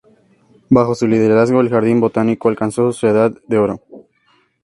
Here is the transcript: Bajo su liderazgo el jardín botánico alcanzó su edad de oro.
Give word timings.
Bajo 0.71 0.95
su 0.95 1.05
liderazgo 1.05 1.61
el 1.61 1.69
jardín 1.69 1.99
botánico 2.01 2.49
alcanzó 2.49 2.91
su 2.91 3.05
edad 3.05 3.33
de 3.45 3.59
oro. 3.59 3.83